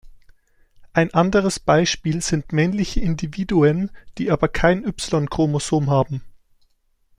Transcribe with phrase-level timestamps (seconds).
[0.93, 6.23] Ein anderes Beispiel sind männliche Individuen, die aber kein Y-Chromosom haben.